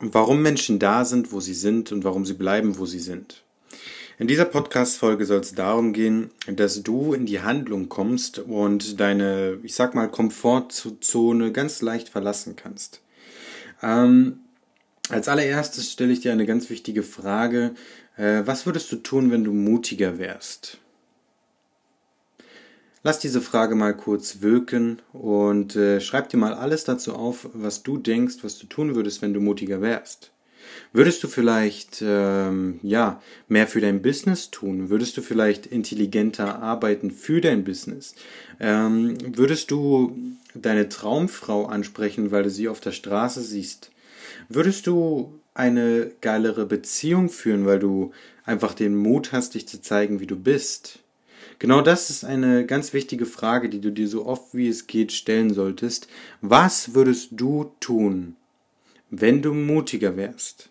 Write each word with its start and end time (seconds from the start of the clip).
warum 0.00 0.42
Menschen 0.42 0.78
da 0.78 1.04
sind, 1.04 1.32
wo 1.32 1.40
sie 1.40 1.54
sind 1.54 1.92
und 1.92 2.04
warum 2.04 2.24
sie 2.24 2.34
bleiben, 2.34 2.78
wo 2.78 2.86
sie 2.86 3.00
sind. 3.00 3.42
In 4.18 4.26
dieser 4.26 4.46
Podcast-Folge 4.46 5.24
soll 5.26 5.40
es 5.40 5.54
darum 5.54 5.92
gehen, 5.92 6.30
dass 6.48 6.82
du 6.82 7.12
in 7.12 7.24
die 7.24 7.40
Handlung 7.40 7.88
kommst 7.88 8.40
und 8.40 8.98
deine, 8.98 9.58
ich 9.62 9.74
sag 9.74 9.94
mal, 9.94 10.08
Komfortzone 10.08 11.52
ganz 11.52 11.82
leicht 11.82 12.08
verlassen 12.08 12.56
kannst. 12.56 13.00
Ähm, 13.80 14.40
als 15.08 15.28
allererstes 15.28 15.92
stelle 15.92 16.12
ich 16.12 16.20
dir 16.20 16.32
eine 16.32 16.46
ganz 16.46 16.68
wichtige 16.68 17.04
Frage. 17.04 17.74
Äh, 18.16 18.42
was 18.44 18.66
würdest 18.66 18.90
du 18.90 18.96
tun, 18.96 19.30
wenn 19.30 19.44
du 19.44 19.52
mutiger 19.52 20.18
wärst? 20.18 20.78
Lass 23.08 23.20
diese 23.20 23.40
Frage 23.40 23.74
mal 23.74 23.96
kurz 23.96 24.42
wirken 24.42 25.00
und 25.14 25.74
äh, 25.76 25.98
schreib 25.98 26.28
dir 26.28 26.36
mal 26.36 26.52
alles 26.52 26.84
dazu 26.84 27.14
auf, 27.14 27.48
was 27.54 27.82
du 27.82 27.96
denkst, 27.96 28.36
was 28.42 28.58
du 28.58 28.66
tun 28.66 28.94
würdest, 28.94 29.22
wenn 29.22 29.32
du 29.32 29.40
mutiger 29.40 29.80
wärst. 29.80 30.30
Würdest 30.92 31.24
du 31.24 31.28
vielleicht 31.28 32.02
ähm, 32.02 32.80
ja 32.82 33.22
mehr 33.48 33.66
für 33.66 33.80
dein 33.80 34.02
Business 34.02 34.50
tun? 34.50 34.90
Würdest 34.90 35.16
du 35.16 35.22
vielleicht 35.22 35.64
intelligenter 35.64 36.60
arbeiten 36.60 37.10
für 37.10 37.40
dein 37.40 37.64
Business? 37.64 38.14
Ähm, 38.60 39.16
würdest 39.38 39.70
du 39.70 40.14
deine 40.54 40.90
Traumfrau 40.90 41.64
ansprechen, 41.64 42.30
weil 42.30 42.42
du 42.42 42.50
sie 42.50 42.68
auf 42.68 42.80
der 42.80 42.92
Straße 42.92 43.40
siehst? 43.40 43.90
Würdest 44.50 44.86
du 44.86 45.40
eine 45.54 46.10
geilere 46.20 46.66
Beziehung 46.66 47.30
führen, 47.30 47.64
weil 47.64 47.78
du 47.78 48.10
einfach 48.44 48.74
den 48.74 48.94
Mut 48.94 49.32
hast, 49.32 49.54
dich 49.54 49.66
zu 49.66 49.80
zeigen, 49.80 50.20
wie 50.20 50.26
du 50.26 50.36
bist? 50.36 50.98
Genau 51.58 51.80
das 51.80 52.08
ist 52.10 52.24
eine 52.24 52.64
ganz 52.66 52.92
wichtige 52.92 53.26
Frage, 53.26 53.68
die 53.68 53.80
du 53.80 53.90
dir 53.90 54.06
so 54.06 54.26
oft 54.26 54.54
wie 54.54 54.68
es 54.68 54.86
geht 54.86 55.10
stellen 55.10 55.52
solltest. 55.52 56.08
Was 56.40 56.94
würdest 56.94 57.30
du 57.32 57.72
tun, 57.80 58.36
wenn 59.10 59.42
du 59.42 59.52
mutiger 59.52 60.16
wärst? 60.16 60.70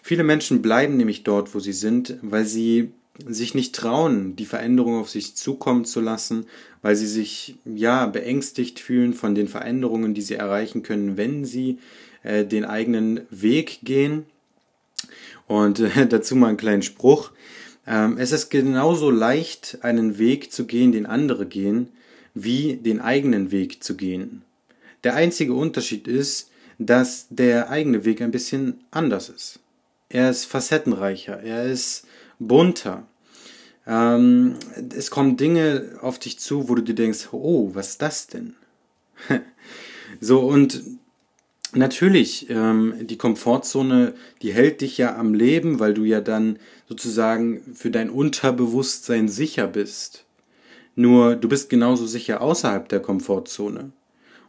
Viele 0.00 0.22
Menschen 0.22 0.62
bleiben 0.62 0.96
nämlich 0.96 1.24
dort, 1.24 1.54
wo 1.54 1.60
sie 1.60 1.72
sind, 1.72 2.16
weil 2.22 2.44
sie 2.44 2.92
sich 3.26 3.54
nicht 3.54 3.74
trauen, 3.74 4.36
die 4.36 4.46
Veränderung 4.46 5.00
auf 5.00 5.10
sich 5.10 5.36
zukommen 5.36 5.84
zu 5.84 6.00
lassen, 6.00 6.46
weil 6.82 6.96
sie 6.96 7.06
sich 7.06 7.56
ja 7.64 8.06
beängstigt 8.06 8.80
fühlen 8.80 9.14
von 9.14 9.34
den 9.34 9.48
Veränderungen, 9.48 10.14
die 10.14 10.22
sie 10.22 10.34
erreichen 10.34 10.82
können, 10.82 11.16
wenn 11.16 11.44
sie 11.44 11.78
äh, 12.22 12.44
den 12.44 12.64
eigenen 12.64 13.20
Weg 13.30 13.80
gehen. 13.82 14.26
Und 15.46 15.80
äh, 15.80 16.06
dazu 16.08 16.36
mal 16.36 16.48
einen 16.48 16.56
kleinen 16.56 16.82
Spruch. 16.82 17.30
Ähm, 17.86 18.16
es 18.18 18.32
ist 18.32 18.50
genauso 18.50 19.10
leicht, 19.10 19.78
einen 19.82 20.18
Weg 20.18 20.52
zu 20.52 20.66
gehen, 20.66 20.92
den 20.92 21.06
andere 21.06 21.46
gehen, 21.46 21.88
wie 22.34 22.76
den 22.76 23.00
eigenen 23.00 23.50
Weg 23.50 23.82
zu 23.84 23.96
gehen. 23.96 24.42
Der 25.04 25.14
einzige 25.14 25.54
Unterschied 25.54 26.08
ist, 26.08 26.50
dass 26.78 27.26
der 27.30 27.70
eigene 27.70 28.04
Weg 28.04 28.20
ein 28.22 28.30
bisschen 28.30 28.84
anders 28.90 29.28
ist. 29.28 29.60
Er 30.08 30.30
ist 30.30 30.44
facettenreicher, 30.44 31.40
er 31.42 31.64
ist 31.64 32.06
bunter. 32.38 33.06
Ähm, 33.86 34.56
es 34.96 35.10
kommen 35.10 35.36
Dinge 35.36 35.98
auf 36.00 36.18
dich 36.18 36.38
zu, 36.38 36.68
wo 36.68 36.74
du 36.74 36.82
dir 36.82 36.94
denkst, 36.94 37.28
oh, 37.32 37.70
was 37.74 37.90
ist 37.90 38.02
das 38.02 38.26
denn? 38.26 38.54
so, 40.20 40.40
und 40.40 40.82
Natürlich, 41.74 42.48
ähm, 42.50 42.94
die 43.00 43.18
Komfortzone, 43.18 44.14
die 44.42 44.52
hält 44.52 44.80
dich 44.80 44.98
ja 44.98 45.16
am 45.16 45.34
Leben, 45.34 45.80
weil 45.80 45.94
du 45.94 46.04
ja 46.04 46.20
dann 46.20 46.58
sozusagen 46.88 47.74
für 47.74 47.90
dein 47.90 48.10
Unterbewusstsein 48.10 49.28
sicher 49.28 49.66
bist. 49.66 50.24
Nur 50.94 51.34
du 51.36 51.48
bist 51.48 51.70
genauso 51.70 52.06
sicher 52.06 52.40
außerhalb 52.40 52.88
der 52.88 53.00
Komfortzone. 53.00 53.90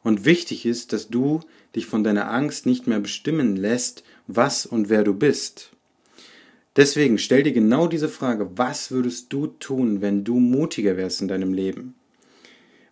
Und 0.04 0.26
wichtig 0.26 0.66
ist, 0.66 0.94
dass 0.94 1.10
du 1.10 1.40
dich 1.76 1.88
von 1.88 2.04
deiner 2.04 2.32
Angst 2.32 2.68
nicht 2.68 2.86
mehr 2.86 3.00
bestimmen 3.00 3.56
lässt, 3.56 4.04
was 4.28 4.66
und 4.66 4.90
wer 4.90 5.04
du 5.04 5.14
bist. 5.14 5.72
Deswegen 6.76 7.18
stell 7.18 7.44
dir 7.44 7.54
genau 7.54 7.88
diese 7.88 8.10
Frage, 8.10 8.50
was 8.56 8.92
würdest 8.92 9.34
du 9.34 9.48
tun, 9.48 10.02
wenn 10.02 10.24
du 10.24 10.40
mutiger 10.40 10.98
wärst 10.98 11.22
in 11.22 11.28
deinem 11.28 11.54
Leben? 11.54 11.96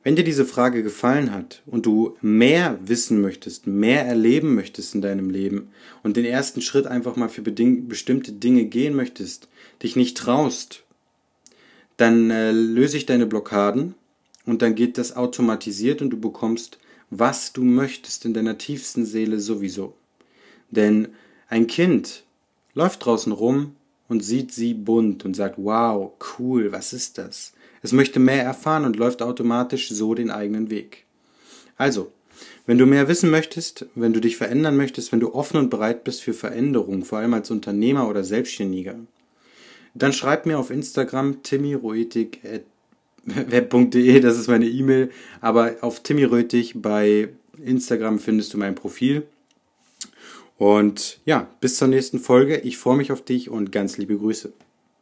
Wenn 0.03 0.18
dir 0.18 0.25
diese 0.25 0.46
Frage 0.46 0.84
gefallen 0.84 1.31
hat 1.31 1.62
und 1.66 1.86
du 1.86 2.18
mehr 2.22 2.78
wissen 2.86 3.22
möchtest, 3.22 3.68
mehr 3.68 4.06
erleben 4.06 4.53
möchtest 4.53 4.96
in 4.96 5.02
deinem 5.02 5.30
Leben 5.30 5.69
und 6.03 6.18
den 6.18 6.25
ersten 6.25 6.62
Schritt 6.62 6.88
einfach 6.88 7.16
mal 7.16 7.30
für 7.30 7.41
bestimmte 7.41 8.34
Dinge 8.34 8.66
gehen 8.66 8.96
möchtest, 8.96 9.47
dich 9.81 9.96
nicht 9.96 10.18
traust, 10.18 10.84
dann 11.96 12.30
äh, 12.31 12.52
löse 12.52 12.97
ich 12.97 13.06
deine 13.06 13.25
Blockaden 13.25 13.96
und 14.46 14.62
dann 14.62 14.75
geht 14.75 14.97
das 14.97 15.16
automatisiert 15.16 16.02
und 16.02 16.09
du 16.09 16.20
bekommst, 16.20 16.80
was 17.09 17.53
du 17.53 17.64
möchtest 17.64 18.25
in 18.25 18.34
deiner 18.34 18.58
tiefsten 18.58 19.06
Seele 19.06 19.40
sowieso. 19.40 19.96
Denn 20.70 21.09
ein 21.47 21.68
Kind 21.68 22.24
läuft 22.74 23.06
draußen 23.06 23.31
rum 23.31 23.75
und 24.09 24.22
sieht 24.22 24.52
sie 24.52 24.74
bunt 24.74 25.24
und 25.24 25.35
sagt, 25.35 25.56
wow, 25.58 26.12
cool, 26.38 26.74
was 26.74 26.91
ist 26.91 27.18
das? 27.18 27.53
Es 27.83 27.91
möchte 27.91 28.19
mehr 28.19 28.44
erfahren 28.44 28.85
und 28.85 28.95
läuft 28.95 29.21
automatisch 29.21 29.89
so 29.89 30.16
den 30.16 30.31
eigenen 30.31 30.71
Weg. 30.71 31.03
Also, 31.77 32.11
wenn 32.66 32.77
du 32.77 32.85
mehr 32.85 33.09
wissen 33.09 33.29
möchtest, 33.29 33.88
wenn 33.94 34.13
du 34.13 34.21
dich 34.21 34.38
verändern 34.38 34.77
möchtest, 34.77 35.11
wenn 35.11 35.19
du 35.19 35.35
offen 35.35 35.57
und 35.57 35.69
bereit 35.69 36.05
bist 36.05 36.23
für 36.23 36.33
Veränderung, 36.33 37.03
vor 37.03 37.17
allem 37.19 37.33
als 37.33 37.51
Unternehmer 37.51 38.07
oder 38.07 38.23
Selbstständiger, 38.23 38.95
dann 39.93 40.13
schreib 40.13 40.45
mir 40.45 40.57
auf 40.57 40.69
Instagram 40.72 41.43
timmyrötig.web.de, 41.43 44.19
das 44.22 44.39
ist 44.39 44.47
meine 44.47 44.67
E-Mail, 44.67 45.11
aber 45.41 45.75
auf 45.81 46.01
timmyrötig 46.01 46.81
bei 46.81 47.27
Instagram 47.63 48.19
findest 48.19 48.53
du 48.53 48.57
mein 48.57 48.75
Profil. 48.75 49.23
Und 50.57 51.19
ja, 51.25 51.49
bis 51.59 51.75
zur 51.77 51.89
nächsten 51.89 52.19
Folge. 52.19 52.59
Ich 52.59 52.77
freue 52.77 52.95
mich 52.97 53.11
auf 53.11 53.23
dich 53.23 53.49
und 53.49 53.73
ganz 53.73 53.97
liebe 53.97 54.17
Grüße. 54.17 54.53